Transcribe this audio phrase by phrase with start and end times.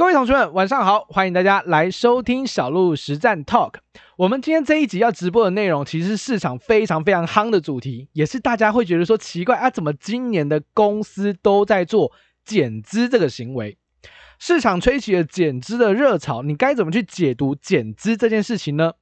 [0.00, 1.04] 各位同学们，晚上好！
[1.10, 3.74] 欢迎大家来收听小鹿实战 Talk。
[4.16, 12.10] 我们今天这一集要直播的内容，其实是市场非常非常夯的主题，也是大家会觉得说奇怪啊，怎么今年的公司都在做
[12.46, 13.76] 减资这个行为？
[14.38, 18.94] 市场吹起了减资的热潮，你该怎么去解读减资这件事情呢？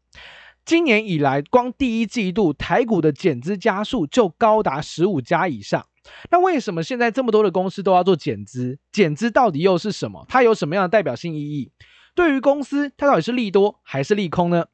[0.64, 5.86] 今年以来，光第一季度台股的减资加速就高达十五家以上。
[6.30, 8.78] 那为什么现在这么多的公司都要做减资？
[8.92, 10.24] 减资到底又是什么？
[10.28, 11.70] 它有什么样的代表性意义？
[12.14, 14.66] 对于公司，它到底是利多还是利空呢？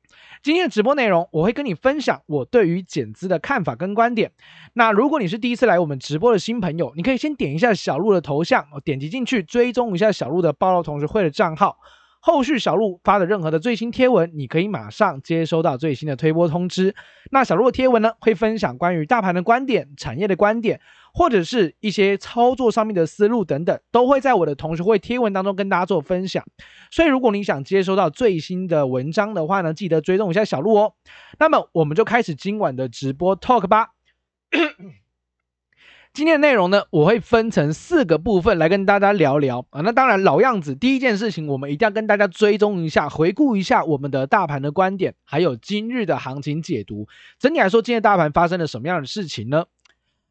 [0.42, 4.30] 今天的直播内容，我会跟你分享我对于减资的看法跟观点。
[4.74, 11.78] 那如果你是第一次来我们直播的新朋友，你可以先点一下小鹿的头像，点击进去追踪一下小鹿的报道同学会的账号。
[12.26, 16.94] 后续小鹿发的任何的最新贴文，你可以马上接收到最新的推播通知。
[17.30, 20.80] 那小鹿的贴文呢，会分享关于大盘的观点、产业的观点，
[21.12, 26.42] 或者是一些操作上面的思路等等，都会在我的同学会贴文当中跟大家做分享。
[26.90, 30.94] 所以如果你想接收到最新的文章的话呢，记得追踪一下小鹿哦。
[31.38, 33.90] 那么我们就开始今晚的直播 talk 吧。
[36.14, 39.80] 今天的内容呢，我会分成四个部分来跟大家聊聊啊。
[39.80, 47.08] 那当然老样子，第一件事情，我们一定要跟大家追踪一下，回顾一下我们的大盘的观点，还有今日的行情解读。
[47.40, 49.64] 整体来说，今天大盘发生了什么样的事情呢？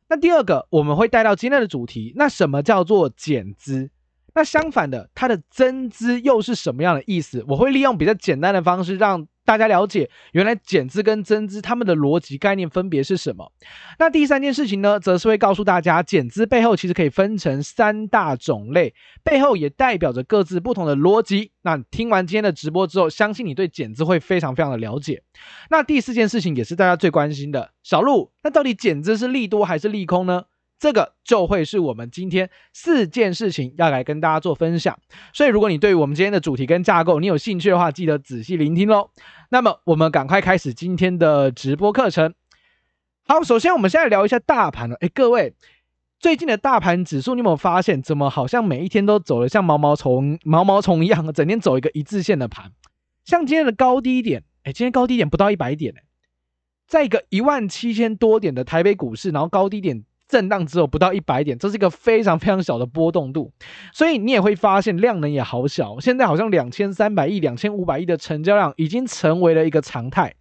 [0.07, 3.89] 那第二个，我们会带到今天的主题，那什么叫做减资？
[4.33, 7.43] 那相反的，它的增资又是什么样的意思？
[7.45, 9.27] 我会利用比较简单的方式让。
[9.45, 13.51] 大家了解，原来减资跟增资它们的逻辑概念分别是什么？
[13.99, 21.51] 那第三件事情呢，则是会告诉大家，减资背后其实可以分成三大种类，背后也代表着各自不同的逻辑。
[21.61, 25.21] 那听完今天的直播之后，相信你对减资会非常非常的了解。
[25.69, 30.43] 那第四件事情也是大家最关心的，小鹿，那到底减资是利多还是利空呢？
[30.83, 34.99] 这个就会是我们今天四件事情要来跟大家做分享，
[35.31, 39.09] 所以如果你对于我们今天的主题跟架构你有兴趣的话，记得仔细聆听喽。
[39.47, 42.33] 那么我们赶快开始今天的直播课程。
[43.25, 44.97] 好，首先我们现在聊一下大盘了。
[44.99, 45.53] 哎，各位，
[46.19, 52.73] 最近的大盘指数你有没有发现，怎么好像每一天都走得像毛毛虫、毛毛虫一样，整天走一个一字线的盘？
[53.23, 56.03] 像今天的高低点，哎，今天高低点不到一百点，哎，
[56.87, 60.03] 在一个一万七千多点的台北股市，然后高低点。
[60.27, 63.51] 震荡只有不到一百点，这是一个非常非常小的波动度，
[63.93, 65.99] 所以你也会发现量能也好小。
[65.99, 70.33] 现在好像两千三百亿、两千五百亿的成交量已经成为了一个常态。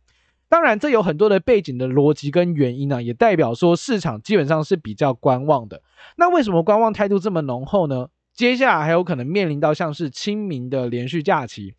[0.48, 5.82] 当然，这有很多的背景的逻辑跟原因呢、也代表说市场基本上是比较观望的。
[6.16, 8.08] 那为什么观望态度这么浓厚呢？
[8.34, 11.74] 接下来还有可能面临到像是清明的连续假期，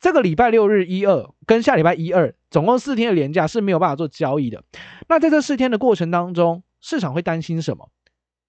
[0.00, 4.62] 这个礼拜六日一二跟下礼拜一二总共四天的连假是没有办法做交易的。
[5.08, 7.88] 那在这四天的过程当中，市场会担心什么？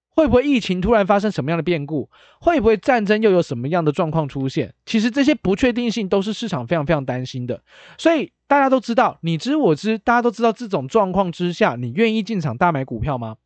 [0.09, 2.09] 会不会疫情突然发生什么样的变故？
[2.39, 4.75] 会不会战争又有什么样的状况出现？
[4.85, 7.63] 其实这些不确定性都是市场非常非常担心的。
[7.97, 13.37] 所以大家都知道，你知我知，大家都知道这种状况之下，你愿意进场大买股票吗？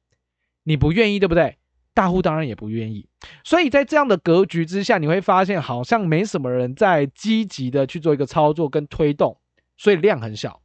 [0.64, 1.58] 你不愿意，对不对？
[1.94, 3.08] 大户当然也不愿意。
[3.46, 9.38] 所以在这样的格局之下，你会发现好像没什么人在积极的去做一个操作跟推动，
[9.78, 10.62] 所以量很小。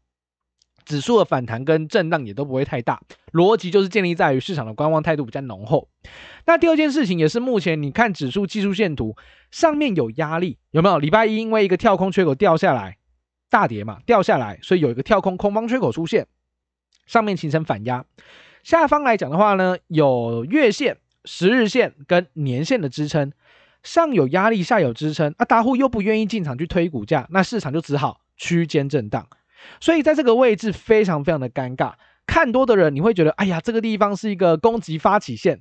[0.84, 3.00] 指数的反弹跟震荡也都不会太大，
[3.32, 5.88] 逻辑就是建立在于市场的观望态度比较浓厚。
[6.46, 9.16] 那第二件事情也是目前你看指数技术线图
[9.50, 10.98] 上面有压力，有没有？
[10.98, 12.98] 礼拜一因为一个跳空缺口掉下来，
[13.48, 16.26] 大跌嘛，掉下来，所以有一个跳空空方缺口出现，
[17.06, 18.04] 上面形成反压。
[18.62, 23.32] 下方来讲的话呢，有月线、十日线跟年线的支撑，
[23.82, 29.26] 上有压力，下有支撑，啊，大户又不愿意进场去推股价，那市场就只好区间震荡。
[29.80, 31.92] 所以在这个位置非常非常的尴尬，
[32.26, 35.56] 看多的人你会觉得，哎呀，这个地方是一个攻击发起线；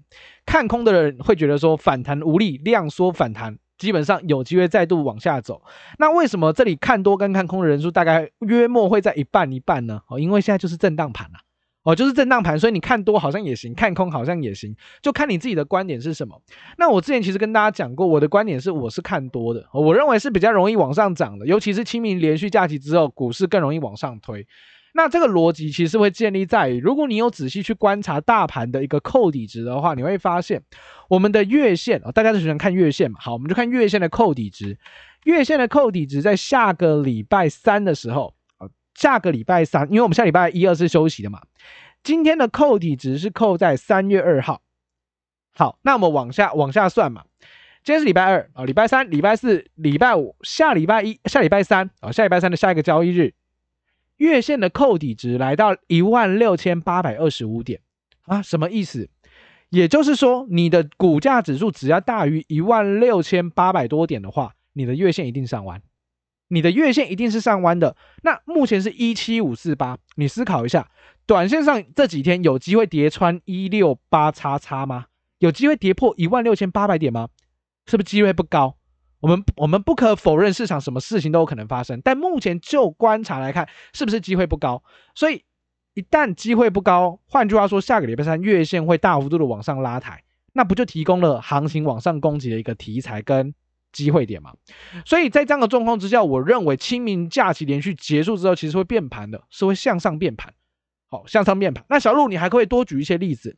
[0.46, 5.62] 看空的人会觉得说反弹无力，量缩反弹，基本上有机会再度往下走。
[5.98, 10.02] 那为什么这里看多跟看空的人数大概约莫会在一半一半呢？
[10.08, 11.42] 哦，因为现在就是震荡盘啊。
[11.84, 16.40] 哦，就是震荡盘，所以你看多好像也行，看空好像也行，就看你自己的观点是什么。
[16.78, 24.46] 那我之前其实跟大家讲过，我的观点是我是看多的，我认为是比较容易往上涨的，尤其是清明连续假期之后，股市更容易往上推。
[24.94, 30.62] 那这个逻辑其实会建立在于，如果你有仔细去观察大盘的一个扣底值的话，你会发现
[31.10, 34.78] 我们的月线啊，大家都喜欢看月线嘛，好，我们就看月线的扣底值，
[35.24, 38.36] 月线的扣底值在下个礼拜三的时候。
[38.96, 41.42] 下个礼拜三，因为我们下礼拜一二是休息的嘛。
[42.04, 44.62] 今天的扣底值是扣在三月二号。
[45.54, 47.24] 好，那我们往下往下算嘛。
[47.84, 53.34] 今天是礼拜二啊，礼拜三、礼拜四、礼拜五，下礼拜一、下礼拜三啊，下礼拜三的下一个交易日，
[54.18, 57.82] 月线的扣底值来到一万六千八百二十五点
[58.26, 59.10] 啊，什么意思？
[59.70, 65.82] 也就是说，你的股价指数只要大于一万六千八百多点的话，你的月线一定上完，
[66.52, 67.96] 你的月线一定是上弯的。
[68.24, 70.90] 那目前是一七五四八，你思考一下，
[71.26, 75.06] 短线上这几天有机会跌穿一六八叉叉吗？
[75.40, 77.30] 有机会跌破一万六千八百点吗？
[77.88, 78.76] 是不是机会不高？
[79.22, 84.84] 我们我们不可否认市场什么事情都有可能发生，但目前就观察来看，是不是机会不高？
[85.16, 85.44] 所以
[85.94, 90.22] 一旦机会不高，换句话说，下个礼拜三月线会大幅度的往上拉抬，
[90.54, 93.54] 那不就提供了行情往上攻击的一个题材跟
[93.92, 94.54] 机会点嘛？
[95.06, 100.54] 所以在这样的状况之下，我认为清明假期连续结束之后，其实会变盘的，是会向上变盘，
[101.10, 101.86] 好，向上变盘。
[101.90, 103.58] 那小路你还可以多举一些例子，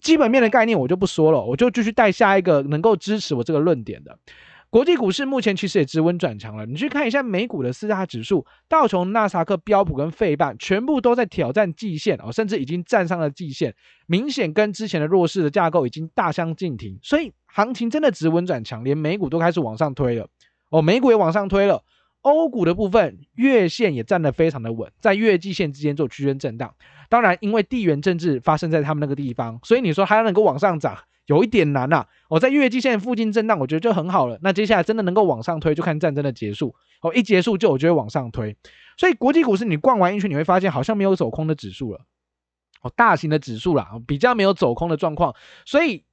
[0.00, 4.18] 基本面的概念我就不说了，我就继续带下一个能够支持我这个论点的。
[4.74, 6.66] 国际股市目前其实也止稳转强了。
[6.66, 13.72] 你去看一下美股的四大指数，道琼、纳斯达克、标普跟费半，全部都在挑战季线哦，甚至已经站上了季线，
[14.08, 16.98] 明显跟之前的弱势的架构已经大相径庭。
[17.04, 20.26] 所以行情真的止稳转强，连美股都开始往上推了
[20.70, 21.80] 哦，美股也往上推了。
[22.22, 26.74] 欧股的部分月线也站得非常的稳，在月季线之间做区间震荡。
[27.08, 30.98] 当然，因为地缘政治发生在他们那个地方，所以你说还要能够往上涨？
[31.26, 34.38] 有一点难呐、啊，我在月季线附近震荡，我觉得就很好了。
[34.42, 36.74] 那接下来真的能够往上推，就看战争的结束。
[37.00, 38.56] 哦，一结束就我觉得往上推。
[38.98, 42.00] 所以国际股市你逛完一圈，你会发现好像没有走空的指数了。
[42.82, 45.34] 哦，大型的指数啦，比较没有走空的状况。
[45.64, 46.04] 所以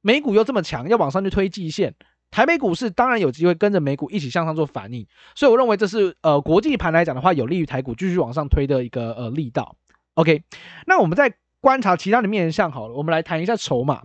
[0.00, 1.94] 美股又这么强，要往上去推季线，
[2.30, 5.06] 台北股市当然有机会跟着美股一起向上做反应。
[5.34, 9.76] 所以我认为这是呃国际盘来讲的话，有利于台股继续往上推的一个呃力道。
[10.14, 10.44] OK，
[10.86, 14.04] 那我们再观察其他的面向好了，我们来谈一下筹码。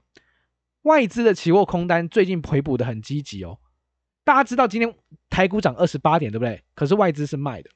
[0.87, 3.59] 外资的期货空单最近回补的很积极哦，
[4.23, 4.95] 大家知道今天
[5.29, 6.63] 台股涨二十八点，对不对？
[6.73, 7.69] 可是外资是卖的，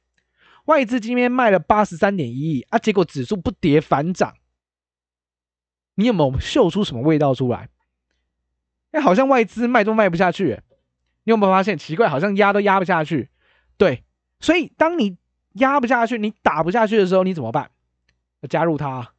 [0.66, 4.34] 外资今天卖了八十三点一亿啊，结果指数不跌反涨，
[5.96, 7.68] 你有没有嗅出什么味道出来？
[8.92, 10.62] 哎，好像外资卖都卖不下去，
[11.26, 12.08] 你有没有发现奇怪？
[12.08, 13.30] 好像压都压不下去。
[13.78, 14.06] 对，
[14.40, 15.18] 所以当你
[15.54, 17.72] 压不下去，你打不下去的时候，你怎么办？
[18.40, 19.14] 要加入它。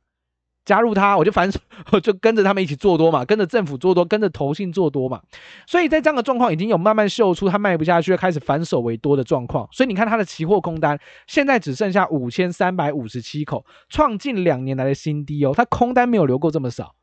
[0.65, 1.59] 加入他，我就反手，
[1.91, 5.21] 我就跟着他们一起做多嘛，跟着政府做多，跟着投信做多嘛。
[5.67, 9.69] 所以在这样的状况，已经有慢慢秀出他卖不下去，开始反手为多的状况。
[9.73, 15.53] 所以你看他的期货空单，现在只剩下五千三百五十七口，创近两年来的新低哦。
[15.55, 16.95] 他空单没有留过这么少，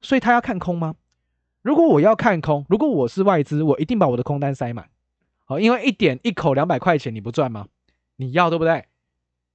[0.00, 0.94] 所以他要看空吗？
[1.60, 4.88] 如果我要看空，如果我是外资，我一定把我的空单塞满。
[5.44, 7.66] 好，因为一点一口两百块钱，你不赚吗？
[8.16, 8.86] 你要对不对？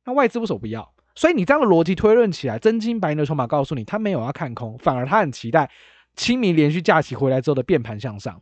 [0.06, 0.93] 那外资为什么不要？
[1.16, 5.70] 所以你这样的逻辑推论起来，真金白银的筹码告诉你，他没有要看空，反而他很期待
[6.16, 8.42] 清明连续假期回来之后的变盘向上。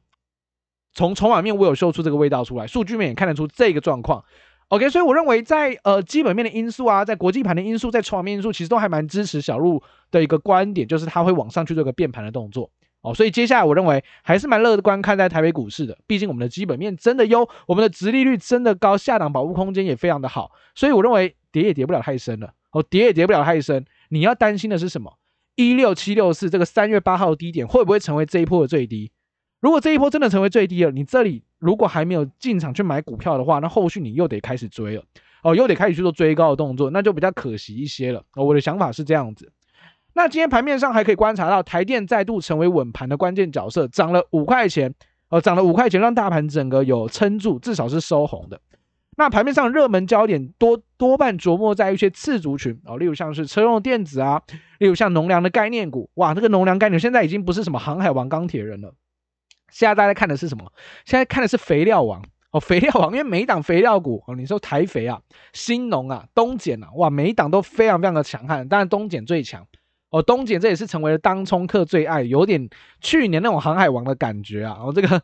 [0.93, 4.23] 从筹码面我有嗅出这个味道出来，数据面也看得出这个状况。
[4.69, 12.69] OK，所以我认为在呃基本面的因素啊，在国际盘的因素，在筹码面因素，其实都还蛮支持小路的一个观点，就是他会往上去做个变盘的动作。
[13.01, 22.53] 哦，所以接下来我认为还是蛮乐观看待台北股市的，毕竟我们的基本面真的优，我们的殖利率真的高，下档保护空间也非常的好，所以我认为跌也跌不了太深了。
[22.71, 23.85] 哦，跌也跌不了太深。
[24.09, 25.17] 你要担心的是什么？
[25.55, 29.11] 一六七六四这个三月八号低点会不会成为这一波的最低？
[29.59, 35.03] 如果这一波真的成为最低了，你这里如果还没有进场去买股票的话，那后续你又得开始追了。
[35.43, 38.23] 哦，又得开始去做追高的动作，那就比较可惜一些了。
[38.35, 39.51] 哦，我的想法是这样子。
[40.13, 44.93] 那今天盘面上还可以观察到，台电再度成为稳盘的关键角色，涨了五块钱。
[45.29, 48.59] 哦，涨了五块钱，让大盘整个有撑住，至少是收红的。
[49.21, 54.41] 那盘面上热门焦点多多半琢磨在一些次族群哦，例如像是车用电子啊，
[54.79, 58.95] 例如像农粮的概念股，哇，这个农粮概念现在已经不是什么航海王、钢铁人了，
[59.69, 60.73] 现在大家看的是什么？
[61.05, 65.21] 现在看的是肥料王哦，肥料王，因为每一档肥料股哦，你说台肥啊、
[65.53, 69.63] 兴农啊、东碱啊，哇，每一档都非常非常的强悍，当然东碱最强
[70.09, 72.67] 哦，东碱这也是成为了当冲客最爱，有点
[73.01, 75.21] 去年那种航海王的感觉啊，哦，这个。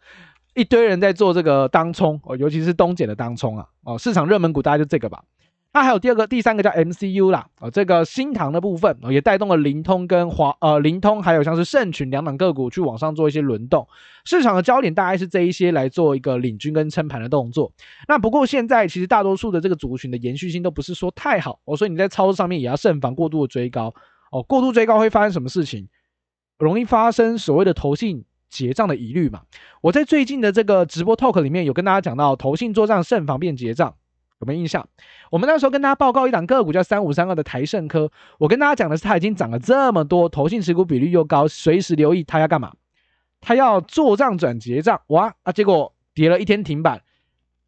[0.57, 5.23] 一堆人在做这个当冲哦，尤其是东碱的当冲啊哦，市场热门股大概就这个吧。
[5.71, 13.87] 那还有第二个、第三个叫 MCU 啦哦，这个新塘的部分，也带动了灵通跟华呃灵通，还有像是盛群两档个股去往上做一些轮动。
[14.25, 17.71] 市场的焦点大概是这一些来做一个领军跟撑盘的动作。
[18.07, 23.93] 那不过现在其实大多数的这个族群的延续性都不是说太好哦，所以你在操作上面也要慎防过度的追高
[24.31, 24.41] 哦。
[24.41, 25.87] 过度追高会发生什么事情？
[26.57, 28.25] 容易发生所谓的投信。
[28.49, 29.41] 结账的疑虑嘛，
[29.81, 33.93] 我在最近的这个直播 talk 里面有跟大家讲到，投信做账慎防变结账，
[34.39, 34.87] 有没有印象？
[35.29, 42.73] 我们那时候跟大家报告一档个股叫三五三二的台胜科，我跟大家讲的是它已经涨了这么多，投信持股比率又高，随时留意它要干嘛？
[43.41, 45.51] 它要做账转结账，哇啊！
[45.51, 47.03] 结果跌了一天停板，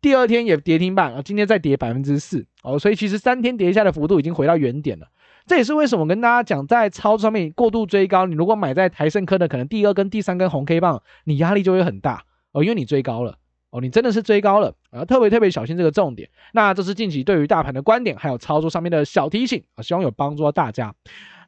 [0.02, 5.08] 第二天也跌停板啊，今天再跌百分之四哦，所以其实三天跌下的幅度已经回到原点了。
[5.50, 13.36] 这也是为什么跟大家讲，在操作上面过度追高，你如果买在台胜科的，可能第二根、第三根红 K 棒，你压力就会很大哦，因为你追高了
[13.72, 16.30] 哦，你真的是追高了，啊，特别特别小心这个重点。
[16.54, 20.94] 那这是近期对于大盘的观点，还有操作上面的小提醒啊，希望有帮助到大家。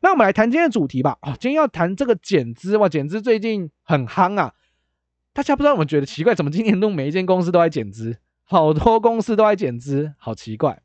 [0.01, 1.19] 那我们来谈今天的主题吧。
[1.21, 4.51] 啊，今天要谈这个减资哇，减资最近很夯啊。
[5.31, 10.81] 大家不知道有没有觉得奇怪，怎么今年都每一间公司都在减资，好多公司都在减资，好奇怪。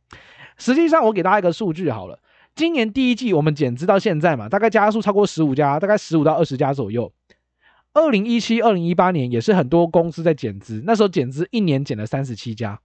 [0.59, 2.19] 实际上，我给大家一个数据好了，
[2.57, 7.13] 今年第一季我们减资到现在嘛，大概加速超过十五家，大概十五到二十家左右。
[7.93, 12.81] 二零一七、二零一八年也是很多公司在减资，那时候减资一年减了三十七家，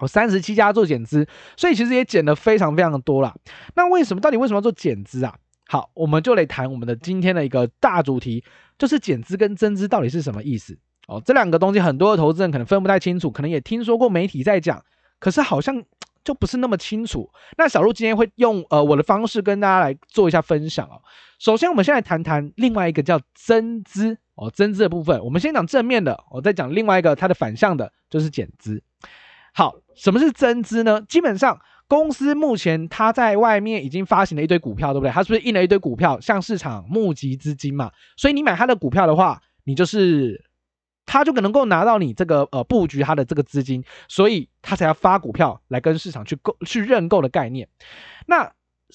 [0.00, 1.26] 哦，三十七家做减资，
[1.56, 3.34] 所以其实也减了非常非常的多啦。
[3.74, 4.20] 那为什么？
[4.20, 5.34] 到底为什么要做减资啊？
[5.66, 8.44] 好，我们就来谈我们的今天的一个大主题，
[8.78, 10.76] 就是减资跟增资到底是什么意思？
[11.08, 14.84] 哦，这两个东西很多的投资人可能分不太清楚，可能也听说过媒体在讲，
[15.18, 15.82] 可是好像
[16.24, 17.28] 就不是那么清楚。
[17.58, 21.00] 那小鹿今天会用呃我的方式跟大家来做一下分享哦。
[21.38, 25.22] 首先，我们先来谈谈另外一个叫增资哦，增资的部分。
[25.22, 28.82] 我们先讲正面的，我再讲另外一个它的反向的，就是减资。
[29.52, 31.02] 好，什么是增资呢？
[31.02, 35.10] 基本上，公司目前它在外面已经发行了一堆股票，对不对？
[35.10, 37.90] 它是不是印了一堆股票向市场募集资金嘛？
[38.16, 40.42] 所以你买它的股票的话，你就是
[41.06, 47.68] 他就可能够拿到你这个呃布局他的这个资金，所以他才要发股票来跟市场去购去认购的概念。
[48.26, 48.52] 那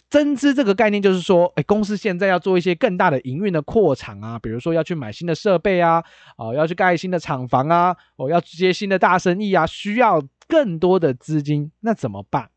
[0.10, 6.04] 增资这个概念就是说，哎，公司现在要做一些更大的营运的扩厂啊，比如说要去买新的设备啊，
[6.38, 12.50] 哦，要去盖新的厂房啊，哦，要接新的大生意啊，需要更多的资金，那怎么办？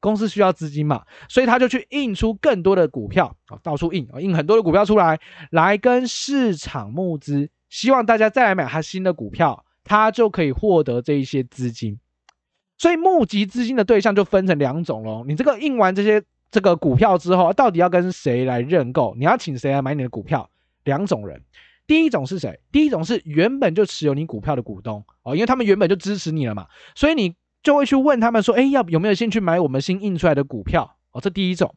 [0.00, 5.20] 公司需要资金嘛，所以他就去印出更多的股票啊，到处印啊，印很多的股票出来，
[5.50, 11.98] 来跟市场募资，希望大家再来买他新的股票，他就可以获得这一些资金。
[12.78, 16.22] 所以募集资金的对象就分成两种喽，你这个印完这些。
[16.48, 19.14] 这个股票之后，到底要跟谁来认购？
[19.18, 20.48] 你要请谁来买你的股票？
[20.84, 21.42] 两种人，
[21.88, 22.60] 第一种是谁？
[22.70, 31.74] 第一种是原本就持有你股票的股东哦，因为他们原本就支持你了嘛，所以你就会去问他们说：“哎，要有没有兴趣买我们新印出来的股票？”哦，这第一种。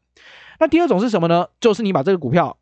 [0.60, 1.48] 那第二种是什么呢？
[1.60, 2.59] 就是你把这个股票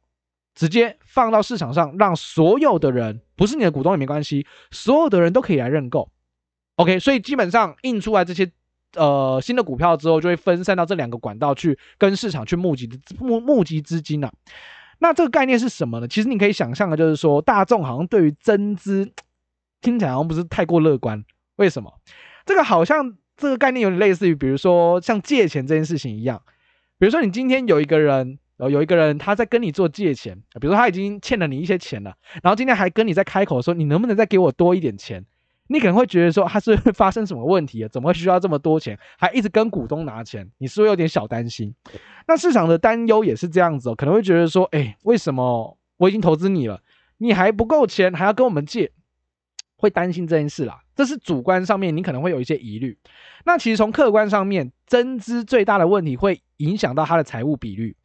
[0.58, 6.12] 直接放到市场上，让所有的人，不是你的股东也没关系，所有的人都可以来认购。
[6.76, 8.52] OK，所以基本上印出来这些。
[8.96, 14.34] 呃，新的股票之后就会分散到这两个管道去跟市场去募集募募集资金了啊。
[15.00, 16.08] 那这个概念是什么呢？
[16.08, 19.12] 其实你可以想象的，就是说大众好像对于增资
[19.82, 21.24] 听起来好像不是太过乐观。
[21.58, 21.94] 为什么？
[22.46, 26.42] 这个好像这个概念有点类似于，比如说像借钱这件事情一样。
[26.98, 35.24] 比如说你今天有一个人，然后，有一个人他在跟你做借钱，比如说他已经欠了你一些钱了，然后今天还跟你在开口说，你能不能再给我多一点钱？
[35.70, 37.90] 你可能会觉得说他是会发生什么问题啊？
[37.92, 40.50] 怎么会需要这么多钱，还一直跟股东拿钱？
[40.58, 41.76] 你是不是有点小担心？
[42.28, 46.82] 那市场的担忧也是这样子哦，可能会觉得说，哎，为什么我已经投资你了，
[47.18, 48.92] 你还不够钱，还要跟我们借？
[49.76, 50.80] 会担心这件事啦。
[50.98, 52.98] 这是主观上面你可能会有一些疑虑。
[53.46, 57.96] 那其实从客观上面，增资最大的问题会影响到它的财务比率。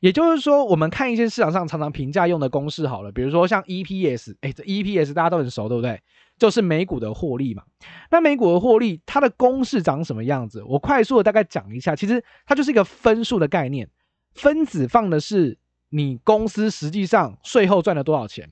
[0.00, 6.00] 也就是说，我们看一些市场上常常评价用的公式好了，比如说像 EPS，哎，这 EPS 大家都很熟，对不对？
[6.38, 7.62] 就是每股的获利嘛，
[8.10, 10.62] 那每股的获利，它的公式长什么样子？
[10.64, 13.88] 我快速的大概讲一下，其实它就是一个分数的概念，
[14.34, 15.56] 分子放的是
[15.90, 18.50] 你公司实际上税后赚了多少钱，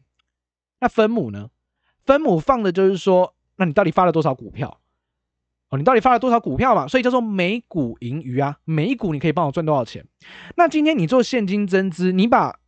[0.81, 1.51] 那分母呢？
[2.07, 4.81] 分母放的就是说，那你到底发了多少股票？
[5.69, 6.89] 哦，你到底发了多少股票嘛？
[6.89, 10.07] 所以叫做每股盈余啊，每股你可以帮我赚多少钱？
[10.57, 12.59] 那今天你做现金增资，你把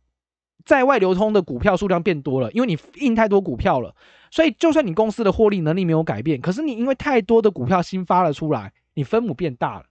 [0.63, 3.95] 在外流通的股票数量变多了，因为你印太多股票了。
[4.29, 9.85] 所以，就算你公司的获利能力没有改变，可是你因为太多的股票新发了出来，你分母变大了，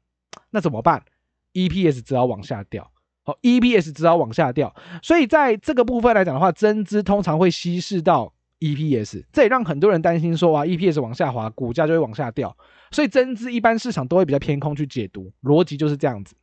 [0.50, 1.02] 那怎么办
[1.52, 2.90] ？EPS 只好往下掉。
[3.24, 4.74] 好，EPS 只好往下掉。
[5.02, 8.32] 所以在这个部分来讲的话，增资通常会稀释到
[8.62, 12.56] EPS，这也让很多人担心说啊，EPS 往下滑，股价就会往下掉。
[12.92, 16.36] 所以增资一般市场都会比较偏空去解读，逻辑就是这样子。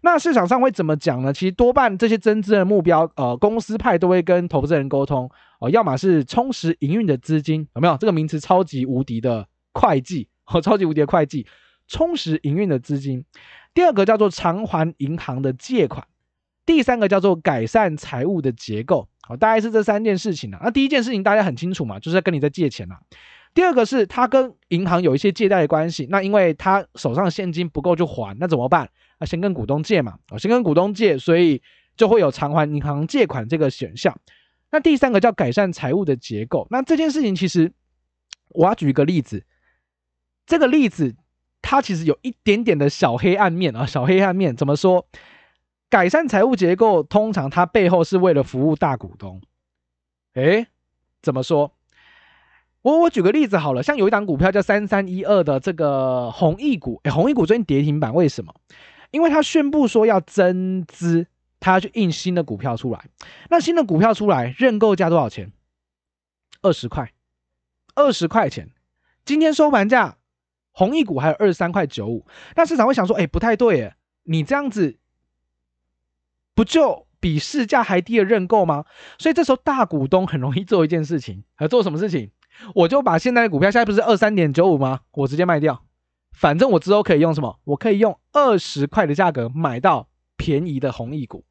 [0.00, 1.30] 那市场上会怎么讲呢？
[1.30, 8.40] 其实多半这些增资的目标，呃，公司派都会跟投资人沟通哦、要么是充实营运的资金，有没有这个名词？
[8.40, 11.46] 超级无敌的会计、哦、超级无敌的会计，
[11.88, 13.24] 充实营运的资金。
[13.74, 16.06] 第二个叫做偿还银行的借款，
[16.64, 19.08] 第三个叫做改善财务的结构。
[19.28, 20.60] 哦，大概是这三件事情啊。
[20.62, 23.00] 那第一件事情大家很清楚嘛，就是在跟你在借钱啊。
[23.54, 28.88] 第二个是他跟银行有一些借贷的关系，那因为他手上的现金不够就还，那怎么办？
[29.18, 31.60] 啊，先跟股东借嘛，啊，先跟股东借，所以
[31.96, 34.16] 就会有偿还银行借款这个选项。
[34.70, 36.66] 那第三个叫改善财务的结构。
[36.70, 37.72] 那这件事情其实
[38.50, 39.44] 我要举一个例子，
[40.46, 41.16] 这个例子
[41.62, 45.08] 它其实有一点点的小黑暗面啊，小黑暗面怎么说？
[45.90, 49.40] 改善财务结构通常它背后是为了服务大股东。
[50.34, 50.66] 诶，
[51.22, 51.74] 怎么说？
[52.82, 58.54] 我我举个例子好了，像有一档股票叫三三一二的这个弘毅股，哎，弘毅股最近跌停板，为什么？
[59.10, 61.26] 因为他宣布说要增资，
[61.58, 63.04] 他要去印新的股票出来。
[63.50, 65.50] 那新的股票出来，认购价多少钱？
[66.62, 67.12] 二十块，
[67.94, 68.70] 二十块钱。
[69.24, 70.18] 今天收盘价，
[70.72, 72.26] 弘毅股还有二十三块九五。
[72.54, 74.98] 那市场会想说，哎，不太对诶，你这样子
[76.58, 78.84] 不就比市价还低的认购吗？
[79.16, 82.32] 所以这时候大股东很容易做一件事情，还做什么事情？
[82.74, 85.02] 我就把现在的股票，现在不是二三点九五吗？
[85.12, 85.84] 我直接卖掉。
[86.32, 87.60] 反正我之后可以用什么？
[87.62, 91.44] 我可以用二十块的价格买到便宜的弘毅股，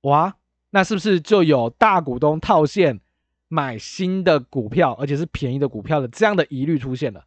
[0.00, 0.34] 哇，
[0.70, 2.98] 那是不是就有大股东套现
[3.46, 7.24] 买新的股票，而且是便宜的股票的这样的疑虑出现了？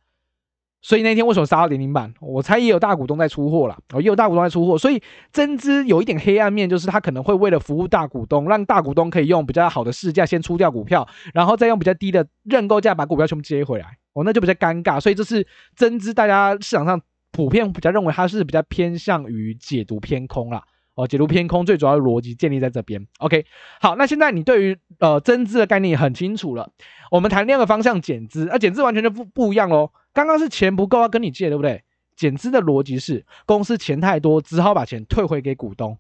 [0.84, 2.14] 所以那天为什么杀到跌停板？
[2.20, 4.78] 我猜也有大股东在出货了，也有大股东在出货。
[4.78, 13.98] 所以增资有一点黑暗面，就是他可能会为了服务大股东，让大股东可以用比较好的市价先出掉股票，然后再用比较低的认购价把股票全部接回来。
[14.12, 15.00] 哦，那就比较尴尬。
[15.00, 20.62] 所以这是增资，大家市场上普遍比较认为它是比较偏向于解读偏空啦。
[20.96, 23.08] 哦，解读偏空最主要的逻辑建立在这边。
[23.20, 23.46] OK，
[23.80, 26.70] 好，那现在你对于呃增资的概念很清楚了。
[27.10, 29.90] 我们谈另一个方向减资，啊，减资完全就不不一样喽。
[30.14, 31.84] 刚刚是钱不够要跟你借，对不对？
[32.16, 35.98] 减资的逻辑是公司钱太多，只好把钱退回给股东，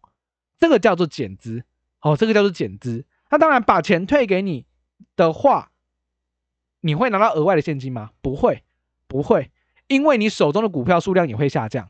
[0.59, 1.63] 这个叫做减资。
[2.01, 3.05] 哦，这个叫做减资。
[3.29, 4.65] 那当然，把钱退给你
[5.15, 5.71] 的话，
[6.81, 8.11] 你会拿到额外的现金吗？
[8.21, 8.63] 不会，
[9.07, 9.49] 不会，
[9.87, 11.89] 因为你手中的股票数量也会下降。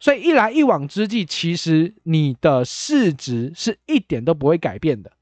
[0.00, 5.12] 所以一来一往之际，其实你的市值是一点都不会改变的。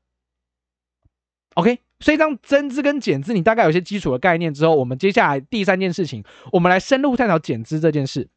[1.55, 1.81] OK。
[1.99, 6.23] 所以，当增资跟减资，你大概有些基础的概念之后，我们接下来第三件事情，
[6.53, 8.29] 我们来深入探讨减资这件事。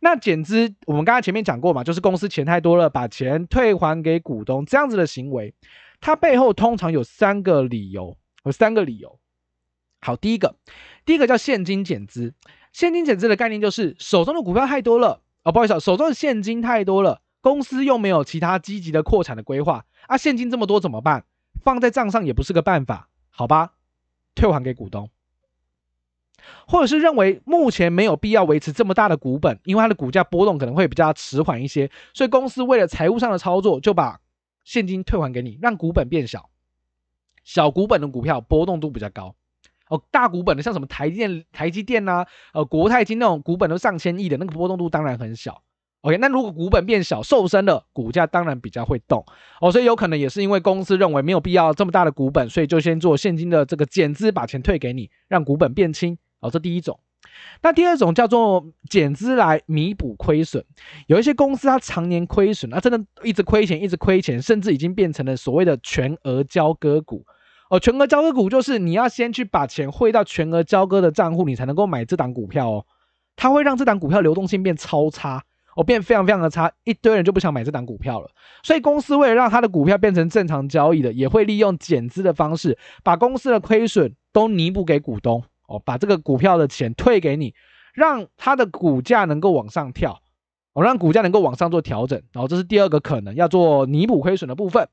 [0.00, 5.54] 那减资，我们刚才前面讲过嘛，就是公司钱太多了，把钱退还给股东这样子的行为，
[6.00, 9.18] 它背后通常有三个理由，有三个理由。
[10.00, 10.56] 好，第一个，
[11.04, 12.34] 第一个叫现金减资。
[12.72, 21.24] 现金减资的概念就是手中的股票太多了，哦，不好意思，手中的现金太多了，公司又没有其他积极的扩产的规划，啊，现金这么多怎么办？
[21.62, 23.74] 放在账上也不是个办法，好吧？
[24.34, 25.10] 退还给股东，
[26.66, 34.20] 或者是认为目前没有必要维持这么大的股本，因为它的股价波动可能会比较迟缓一些，所以公司为了财务上的操作，就把
[34.64, 36.50] 现金退还给你，让股本变小。
[37.44, 39.36] 小股本的股票波动度比较高
[39.88, 45.62] 哦，大股本的像什么台电、台积电呐，呃，国泰金那种股本都上千亿的那个波动度当然很小。
[46.04, 49.24] OK，那如果股本变小、瘦身了，股价当然比较会动
[49.58, 56.50] 哦，所以有可能也是因为公司认为没有必要这么大的股本，所以就先做现金的这个减资，把钱退给你，让股本变轻哦。
[56.50, 57.00] 这第一种，
[57.62, 60.62] 那第二种叫做减资来弥补亏损。
[61.06, 67.24] 有一些公司它常年亏损，它真的一直亏钱，一直亏钱，甚至已经变成了所谓的全额交割股
[67.70, 67.80] 哦。
[67.80, 72.84] 全额交割股就是你要先去把钱汇到全额交割的账户，你才能够买这档股票哦。
[73.36, 75.42] 它会让这档股票流动性变超差。
[75.76, 78.30] 我、哦、变非常非常的差，一堆人就不想买这档股票了。
[78.62, 85.42] 所以公司为了让他的股票变成正常交易的，也会利用减资的方式，把公司的亏损都弥补给股东。
[85.66, 87.54] 哦，把这个股票的钱退给你，
[87.94, 90.20] 让他的股价能够往上跳，
[90.74, 92.20] 哦，让股价能够往上做调整。
[92.34, 94.86] 然后这是第二个可能要做弥补亏损的部分。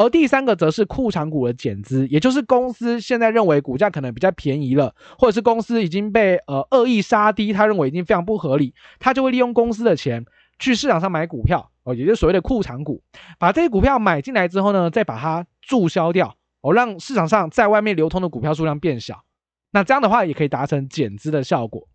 [0.00, 10.24] 而第三个则是库藏股的减资，也就是公司现在认为股价可能比较便宜了，或者是公司已经被呃恶意杀低，他认为已经非常不合理，他就会利用公司的钱
[10.58, 13.02] 去市场上买股票哦，也就是所谓的库藏股，
[13.38, 19.22] 把这些股票买进来之后呢，再把它注销掉哦，让市场上在外面流通的股票数量变小，
[19.70, 21.86] 那这样的话也可以达成减资的效果。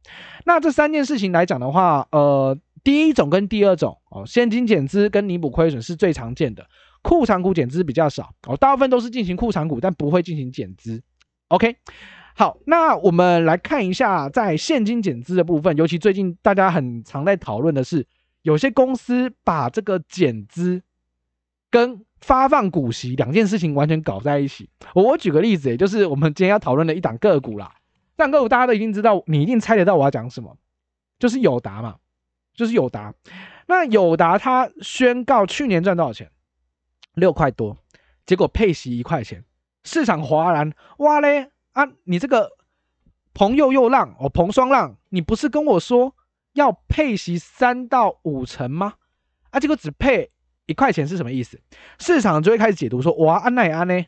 [0.46, 6.64] 那这三件事情来讲的话，呃，第一种跟第二种哦，现金减资跟弥补亏损是最常见的。
[7.06, 11.04] 库藏股减资比较少哦，大部分都是进行库藏股，但不会进行减资。
[11.50, 11.76] OK，
[12.36, 18.08] 好，那我们来看一下在现金减资的部分，尤其最近大家很常在讨论的是，
[18.42, 20.82] 有些公司把这个减资
[21.70, 24.68] 跟发放股息两件事情完全搞在一起。
[24.96, 27.72] 我举个例子，也就是我们今天要讨论的一档个股啦。
[28.18, 30.58] 这档个股大家都一定知道，你一定猜得到我要讲什么，
[31.20, 31.98] 就是友达嘛，
[32.56, 33.14] 就是友达。
[33.68, 36.32] 那友达它宣告去年赚多少钱？
[37.16, 37.78] 六块多，
[38.26, 39.44] 结果配息一块钱，
[39.84, 41.88] 市场哗然，哇嘞啊！
[42.04, 42.52] 你这个
[43.34, 46.16] 彭又又浪哦，彭双浪，你不是跟我说
[46.54, 48.96] 要配息三到五成吗？
[49.50, 50.32] 啊，结果只配
[50.66, 51.62] 一块钱是什么意思？
[52.00, 54.06] 市场就会开始解读说，哇，安奈安呢？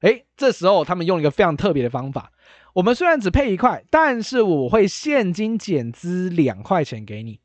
[0.00, 2.32] 诶，这时候他们用一个非常特别的方法，
[2.74, 7.40] 我们虽然只配一块，但是我会现金减资两块钱给你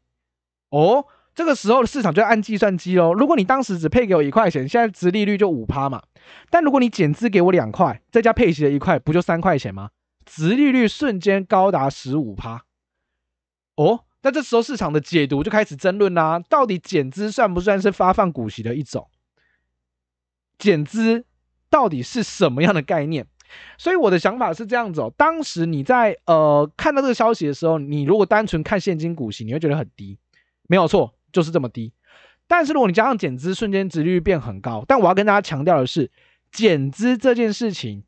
[0.69, 1.05] 哦。
[1.35, 3.13] 这个时候的市场就按计算机喽。
[3.13, 6.01] 如果你当时只配给我一块钱，现在殖利率就五趴嘛。
[6.49, 9.89] 但如果你减资给我两块，再加配息的一块，不就三块钱吗？
[10.25, 12.63] 殖利率瞬间高达十五趴。
[13.75, 19.07] 哦，那这时候市场的解读就开始争论啦，到底减资算不算是发放股息的一种？
[20.57, 21.25] 减资
[21.69, 23.27] 到底是什么样的概念？
[23.77, 30.17] 所以我的想法是这样子哦，当时你在呃看到这个消息的时候，你如果单纯看现金股息，你会觉得很低，
[30.67, 31.13] 没有错。
[31.35, 31.91] 就是这么低，
[32.47, 34.85] 但是如果你加上减资，瞬间值率变很高。
[34.87, 36.09] 但我要跟大家强调的是，
[36.49, 38.03] 减资这件事情，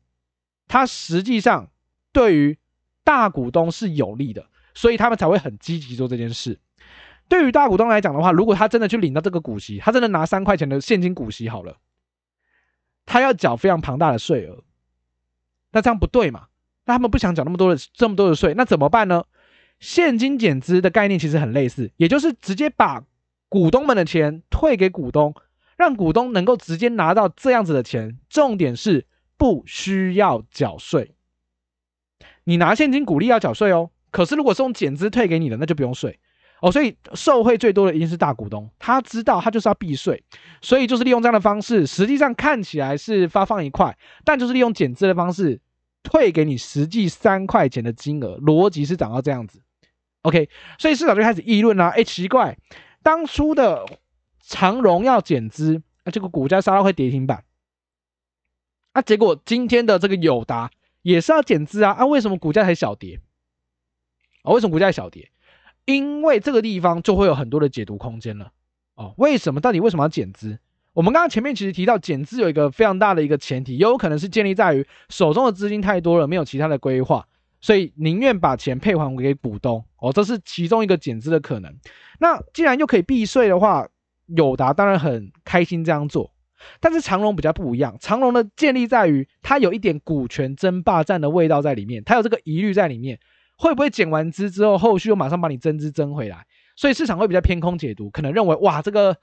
[0.66, 1.68] 它实际上
[2.10, 2.56] 对于
[3.04, 6.58] 大股东是有利的，所以他们才会很积极做这件事。
[7.28, 11.76] 对于大股东来讲的话，如果他真的去领到这个股息，他真的拿三块钱的现金股息好了，
[13.04, 14.64] 他要缴非常庞大的税额，
[15.72, 16.46] 那这样不对嘛？
[16.86, 19.24] 那他们不想缴那么多的这么多的税，那怎么办呢？
[19.78, 23.04] 现金减资的概念其实很类似，也就是直接把
[23.48, 25.34] 股东们的钱退给股东，
[25.76, 28.18] 让股东能够直接拿到这样子的钱。
[28.28, 29.06] 重点是
[29.36, 31.14] 不需要缴税。
[32.44, 36.18] 你拿现金股利要缴税哦，可是如果是用减资退给你的，那就不用税
[36.60, 36.72] 哦。
[36.72, 40.22] 所以受惠最多的一定是大股东，他知道他就是要避税，
[40.62, 41.86] 所以就是利用这样的方式。
[41.86, 45.60] 实际上看起来是发放一块，但就是利用减资的方式
[46.02, 49.60] 退给你实际三块钱的金额，逻辑是长到这样子。
[50.22, 51.88] OK，所以市场就开始议论啦。
[51.88, 52.56] 哎，奇怪。
[53.08, 53.86] 当初的
[54.38, 57.42] 长荣要减资，啊，这个股价杀到会跌停板。
[58.92, 63.18] 啊，结果今天的这个友达也是要减资啊，啊，为什么股价才小跌？
[64.42, 65.30] 啊，为什么股价小跌？
[65.86, 68.52] 因为这个地方就会有很多的解读空间了。
[68.94, 69.60] 哦，为什么？
[69.62, 70.58] 到底为什么要减资？
[70.92, 77.26] 我们刚刚前面其实提到减资有一个非常大的一个前提，也有可能是建立在于手中的资金太多了，没有其他的规划。
[77.60, 81.74] 所以宁愿把钱配还给股东哦，这是其中一个减资的可能。
[82.20, 83.88] 那既然又可以避税的话，
[84.26, 86.32] 友达当然很开心这样做。
[86.80, 93.18] 但是长荣比较不一样，长荣的建立在于它有一点股权争霸战的味道在里面，它有这个疑虑在里面，
[93.56, 96.44] 会不会减完资之后，后续又马上把你增资增回来？
[96.74, 99.16] 所以市场会比较偏空解读，可能认为哇，这个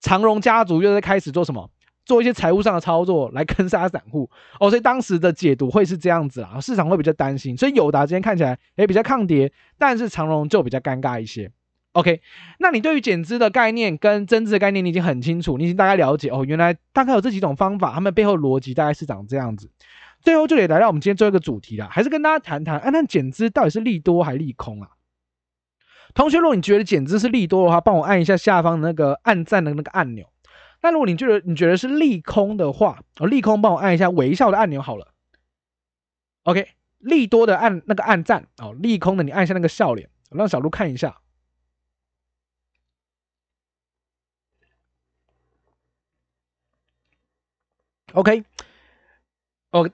[0.00, 1.70] 长荣家族又在开始做什么？
[2.10, 11.52] 做一些财务上的操作来坑杀散户哦，所以当时的解读会是这样子啊，市场会比较担心，所以友达今天看起来也比较抗跌，但是长荣就比较尴尬一些。
[11.92, 12.20] OK，
[12.58, 19.70] 那你对于减资的概念跟增资的概念，你已经很清楚，你已经大概了解哦，原来大概有这几种方法，他们背后逻辑大概是长这样子。
[20.20, 24.88] 最后就得来到我们今天最后一个主题了，还是跟大家谈谈，啊，那减资到底是利多还是利空啊？
[26.12, 30.26] 同学，如果你觉得减资是利多的话，帮我按一下下方的那个按赞的那个按钮。
[30.82, 35.12] 那如果你觉得你觉得是利空的话，哦，利空帮我按一下微笑的按钮好了。
[36.44, 41.20] OK，利多的按那个按赞哦，利空的你按一下那个笑脸，让小鹿看一下。
[48.12, 48.42] OK，
[49.70, 49.88] 哦，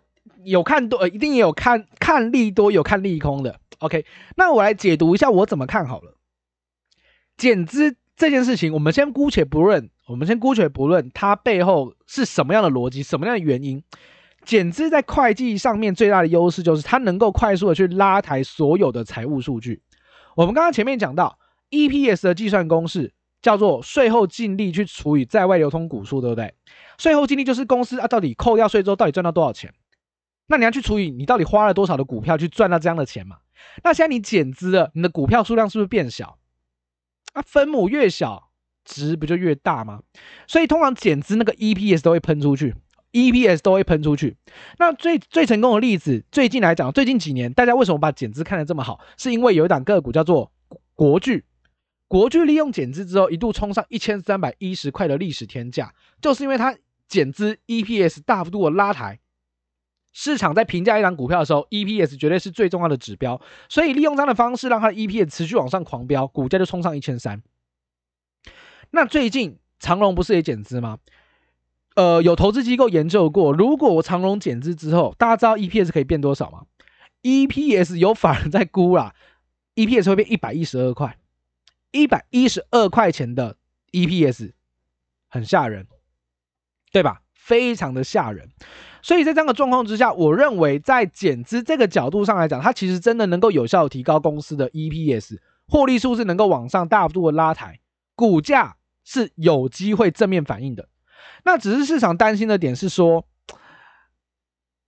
[0.45, 3.61] 有看多呃，一定也有看看利多，有看利空的。
[3.79, 6.17] OK，那我来解读一下我怎么看好了。
[7.37, 9.91] 减资这件事情，我们先姑且不论。
[10.07, 13.83] 我们先姑且不论它背后是什么样的逻辑，什么样的原因。
[14.45, 19.83] 减资在会计上面最大的优势就是它能够快速的去拉抬所有的财务数据。
[20.37, 21.39] 我们刚刚前面讲到
[21.71, 26.55] EPS 的计算公式叫做税后净利去除以在外流通股数，对不对？
[26.99, 29.75] 税后净利就是公司啊，到底扣掉税之后到底赚到多少钱？
[30.47, 33.39] 那你要去除以你到底花了多少的股票去赚到这样的钱嘛？
[33.83, 36.39] 那现在你减资了，你的股票数量是不是变小？
[37.37, 38.45] 啊，分母越小。
[38.89, 40.01] 值不就越大吗？
[40.47, 42.73] 所以通常减资那个 EPS 都会喷出去
[43.11, 44.37] ，EPS 都会喷出去。
[44.79, 49.01] 那最最成功的例子，最近来讲，最近几年大家为什么把减资看得这么好？
[49.19, 50.53] 是因为有一档个股叫做
[50.95, 51.45] 国巨，
[52.07, 56.73] 国巨利用减资之后一度冲上一千三百一十块的历史天价，就是因为它
[57.09, 59.19] 减资 EPS 大幅度的拉抬。
[60.19, 67.43] 市场在评价一档股票的时候，EPS 绝对是最重要的指标，所以利用这样的方式让它的 EPS 持续往上狂飙，股价就冲上一千三。
[68.93, 71.01] 那最近长荣不是也减资吗？
[71.97, 76.65] 呃，有投资机构研究过，如果我长荣减资之后，大家知道 EPS 可以变多少吗
[77.23, 79.15] ？EPS 有法人在估啦
[79.75, 81.19] ，EPS 会变一百一十二块，
[81.91, 83.59] 一百一十二块钱的
[83.93, 84.53] EPS
[85.29, 85.87] 很吓人，
[86.91, 87.21] 对吧？
[87.47, 88.49] 非常的吓人。
[89.03, 97.81] 所以在这样的状况之下，我认为在减资这个角度上来讲，它其实真的能够有效提高公司的 EPS，获利数是能够往上大幅度的拉抬，
[98.15, 98.77] 股价。
[99.09, 100.89] 是有机会正面反应的，
[101.45, 103.25] 那只是市场担心的点是说，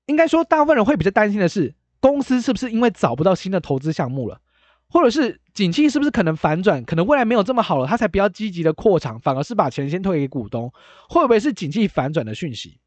[0.07, 4.41] 应该说大部分人会比较担心的是，公司是不是因为找不到新的投资项目了，
[4.89, 6.85] 或者是景气是不是可能反转？
[6.85, 10.73] 可能未来没有这么好了，他才比较积极的扩厂，反而是把钱先退给股东，
[11.09, 12.79] 会不会是景气反转的讯息？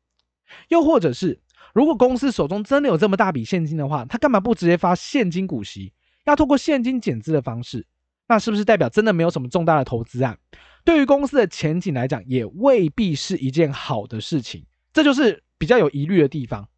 [0.70, 1.42] 又或者是，
[1.74, 5.92] 如果公司手中真的有这么大笔现金的话，他干嘛不直接发现金股息，
[6.24, 7.86] 要透过现金减资的方式？
[8.30, 10.40] 那是不是代表真的没有什么重大的投资案？
[10.86, 14.66] 对于公司的前景来讲，也未必是一件好的事情。
[14.94, 16.70] 这就是比较有疑虑的地方，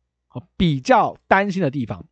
[0.58, 2.04] 比较担心的地方。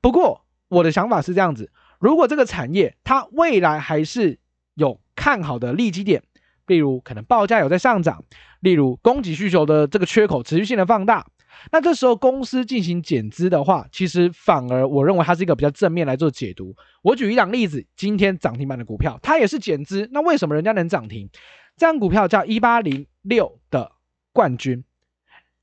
[0.00, 4.38] 不过我的想法是这样子：如果这个产业它未来还是
[4.74, 6.22] 有看好的利基点，
[6.66, 8.24] 例如可能报价有在上涨，
[8.60, 11.26] 例如供给需求的这个缺口持续性的放大。
[11.72, 16.76] 那这时候公司进行减资的话，其实反而我认为它是一个比较正面来做解读。
[17.02, 21.28] 我举一档例子，今天涨停板的股票，它也是减资，那为什么人家能涨停？
[21.76, 23.90] 这张股票叫一八零六的
[24.32, 24.84] 冠军，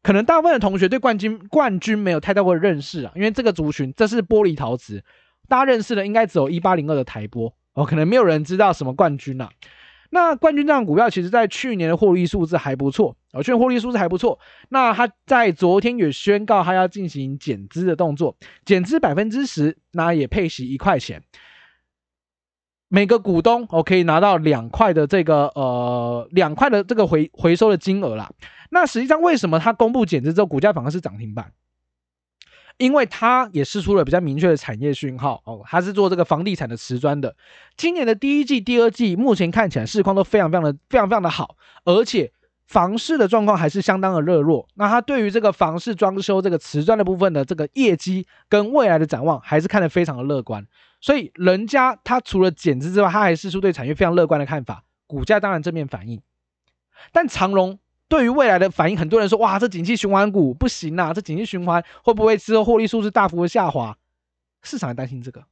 [0.04, 5.02] 可能大部分的同学对冠军冠军没有太大的认识啊，因为这个族群这是玻璃陶瓷，
[5.48, 9.50] 大家认识的应该只有一八零二的台玻哦，可能没有人知道什么冠军啊。
[10.12, 14.40] 那冠军这档股票，其实在去年的获利数字还不错，哦，去年获利数字还不错。
[14.70, 21.22] 那他在昨天也宣告他要进行减资的动作，减资百分之十，那也配息一块钱，
[22.88, 28.32] 每个股东哦可以拿到两块的这个呃两块的这个回回收的金额啦。
[28.70, 31.52] 那实际上为什么他公布减资之后，股价反而是涨停板？
[32.78, 37.36] 因为它也释出了比较明确的产业讯号哦，它是做这个房地产的瓷砖的。
[37.78, 42.32] 今年的第一季、第二季目前看起来市况都非常非常的非常非常的好，而且
[42.68, 44.68] 房市的状况还是相当的热络。
[44.74, 50.68] 那它对于这个房市装修这个瓷砖的部分的这个业绩跟未来的展望还是看得非常的乐观。
[51.00, 56.22] 所以人家它除了减资之外，它还释出对产业非常乐观的看法，股价当然正面反应。
[57.14, 57.80] 但长荣。
[58.08, 61.14] 对于未来的反应，很多人说：“哇，这景气循环股不行啊！
[61.14, 63.98] 这景气循环会不会之后获利数字大幅的下滑？”
[64.62, 65.44] 市场也担心这个。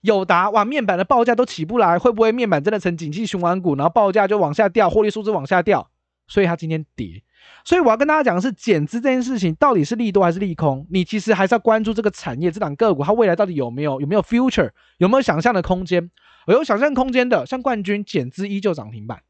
[0.00, 5.90] 友达哇，面板的报价都起不来，会不会面板真的成景气循环股，然后报价就往下掉，获利数字往下掉？
[6.26, 7.22] 所以它今天跌。
[7.64, 10.86] 所以我要跟大家讲的是，减资这件事情到底是利多还是利空？
[10.90, 16.10] 你其实还是要关注这个产业，这档个股它未来到底有没有有没有 future，有没有想象的空间？
[16.46, 19.22] 有想象空间的，像冠军减资依旧涨停板。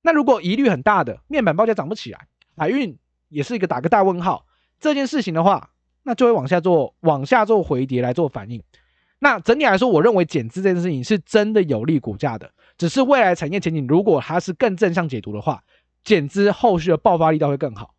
[0.00, 2.96] 那如果疑虑很大的面板报价涨不起来，海运
[3.28, 4.46] 也是一个打个大问号。
[4.78, 5.70] 这件事情的话，
[6.04, 8.62] 那就会往下做往下做回跌来做反应。
[9.18, 12.50] 那整体来说，我认为减资这件事情是真的有利股价的。
[12.76, 15.64] 只是未来产业前景如果它是更正向解读的话，
[16.04, 17.94] 减资后续的爆发力道会更好。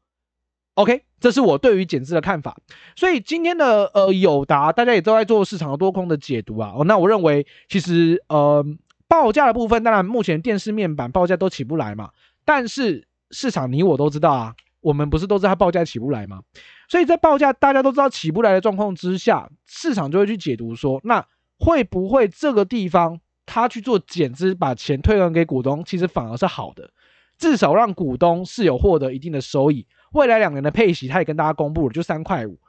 [0.75, 2.57] OK，这是我对于减资的看法。
[2.95, 6.71] 所以今天的呃友达，大家也都在做市场的多空的解读啊。
[6.77, 8.65] 哦，那我认为其实呃。
[9.09, 12.11] 报价的部分，当然目前电视面板报价都起不来嘛。
[12.45, 16.41] 但是市场你我都知道啊，我们不是都知道它报价起不来吗？
[16.87, 21.25] 所以在报价大家都知道起不来的状况之下，市场就会去解读说，那
[21.57, 26.91] 会不会这个地方他去做减资，把钱退还给股东，其实反而是好的，
[27.37, 29.85] 至少让股东是有获得一定的收益。
[30.13, 32.59] 未来两年的配息，他也跟大家公布了，就三块五，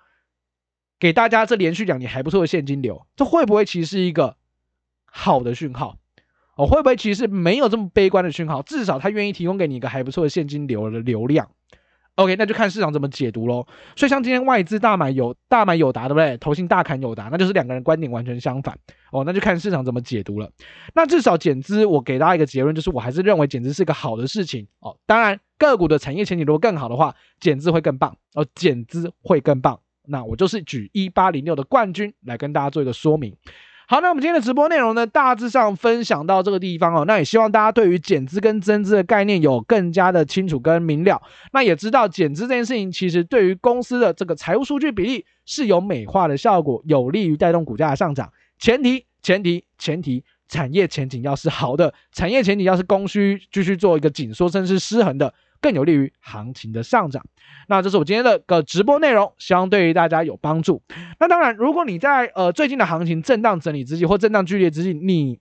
[0.99, 4.37] 给大家这连续两年还不错的现金流，这会不会其实是一个
[5.05, 6.00] 好的讯号？
[6.61, 8.61] 哦，会不会其实没有这么悲观的讯号？
[8.61, 11.49] 至少他愿意提供给你一个还不错的现金流的流量。
[12.17, 13.67] OK，那就看市场怎么解读喽。
[13.97, 16.37] 所以像今天外资大买友大买友达，对不对？
[16.37, 18.79] 投信大砍友达，那就是两个人观点完全相反。
[19.11, 20.51] 哦，那就看市场怎么解读了。
[20.95, 24.67] 那至少减资，我给大家一个结论，就是我还是认为减资是一个好的事情。
[24.81, 28.15] 哦，当然个股的产业前景如果更好的话，减资会更棒。
[28.35, 29.81] 哦，减资会更棒。
[30.05, 33.35] 那我就是举一八零六的冠军来跟大家做一个说明。
[33.91, 37.05] 好，那我们今天的直播内容呢，大致上分享到这个地方哦。
[37.07, 41.21] 那也希望大家对于减资跟增资的概念有更加的清楚跟明了。
[41.53, 48.33] 那也知道减资这件事情，其实对于公司的这个财务数据比例是有美化的效果，有利于带动股价的上涨。
[48.61, 55.35] 前提，前提，前提，产业前景要是好的，产业前景要是供需继续做一个紧缩，甚至是失衡的。
[55.61, 57.25] 更有利于行情的上涨。
[57.69, 60.83] 那这是我今天的个直播内容，希望对于大家有帮助。
[61.19, 65.39] 那当然，如果你在呃最近的行情震荡整理之际或震荡剧烈之际，你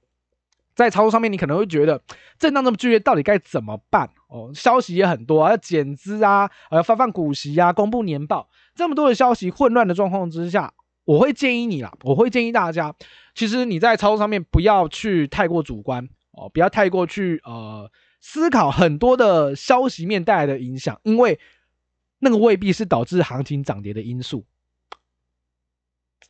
[0.76, 2.02] 在操作上面，你可能会觉得
[2.38, 4.10] 震荡这么剧烈，到底该怎么办？
[4.28, 10.72] 哦，消息也很多啊，要减资啊，要发放股息啊，公布年报，这么多的消息混乱的状况之下，
[11.06, 12.94] 我会建议你啦，我会建议大家，
[13.34, 17.90] 其实你在操作上面不要去太过主观哦，不要太过去呃。
[18.20, 21.40] 思考很多的消息面带来的影响，因为
[22.20, 24.46] 那个未必是导致行情涨跌的因素。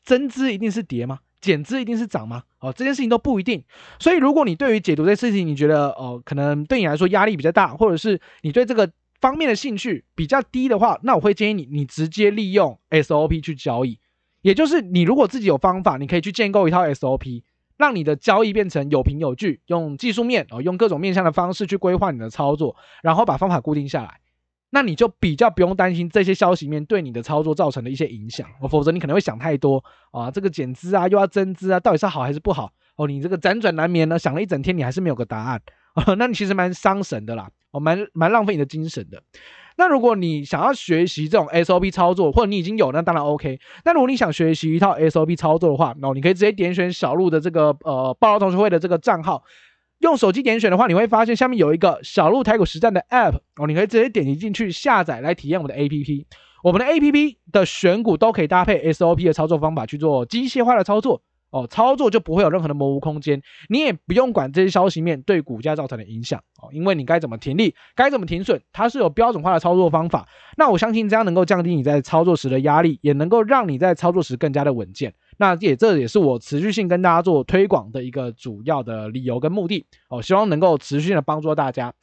[0.04, 1.20] 增资一定是跌吗？
[1.42, 2.44] 减资一定是涨吗？
[2.60, 3.64] 哦，这件事情都不一定。
[4.00, 14.00] 所以，如果你对于解读这事情，你觉得哦，可能对你来说压力比较大，或者是你对这个方面的兴趣比较低的话，那我会建议你，你直接利用 SOP 去交易。
[14.42, 17.44] 也就是你如果自己有方法，你可以去建构一套 SOP。
[17.80, 24.20] 让你的交易变成有凭有据，用技术面哦，用各种面向的方式去规划你的操作，然后把方法固定下来，
[24.70, 33.08] 那你就比较不用担心这些消息面对你的操作造成的一些影响，否则你可能会想太多啊，这个减资啊，又要增资啊，到底是好还是不好哦？
[33.08, 35.62] 你这个辗转难眠呢，想了一整天，你还是没有个答案，
[35.96, 39.24] 哦， 那你其实蛮伤神的啦，哦，蛮蛮浪费你的精神的。
[39.80, 43.58] 那如果你想要学习这种 SOP 操作，或者你已经有，那当然 OK。
[43.86, 49.42] 那如果你想学习一套 SOP 操作的话，那你可以直接点选小鹿的这个呃报道同学会的这个账号，
[50.00, 56.26] 用手机点选的话，你会发现下面有一个小鹿台股实战的 App 哦，你可以直接点击进去下载来体验我们的 APP。
[56.62, 61.22] 我们的 APP 的选股都可以搭配 SOP 的操作方法去做机械化的操作。
[61.52, 70.28] 哦，操作就不会有任何的模糊空间，你也不用管这些消息面对股价造成的影响哦，因为你该怎么停利，该怎么停损，它是有标准化的操作方法。
[70.58, 75.14] 那我相信这样能够降低你在操作时的压力，也能够让你在操作时更加的稳健。
[75.40, 81.94] 那也这也是我持续性跟大家做推广的一个主要的理由跟目的哦，希望能够持续性的帮助大家。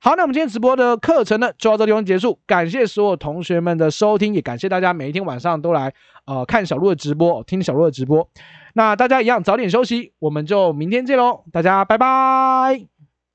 [0.00, 2.38] 好，那我们今天直播的课程呢，就到这地方结束。
[2.46, 5.92] 感谢所有同学们的收听，也感谢大家每一天晚上都来
[6.24, 8.26] 呃看小鹿的直播，听小鹿的直播。
[8.74, 12.95] 那大家一样早点休息，我们就明天见喽，大家拜拜。